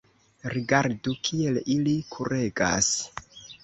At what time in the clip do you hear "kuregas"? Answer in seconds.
2.17-2.95